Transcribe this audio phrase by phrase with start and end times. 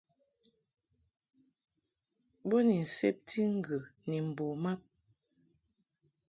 [2.47, 3.77] Bo ni nsebti ŋgə
[4.07, 4.79] ni mbo mab.